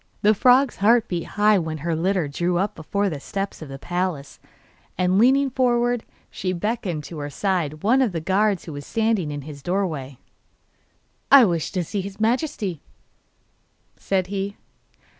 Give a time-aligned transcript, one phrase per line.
[0.23, 3.77] The frog's heart beat high when her litter drew up before the steps of the
[3.77, 4.39] palace,
[4.97, 9.29] and leaning forward she beckoned to her side one of the guards who were standing
[9.29, 10.17] in his doorway.
[11.31, 12.81] 'I wish to see his Majesty,'
[13.95, 14.57] said he.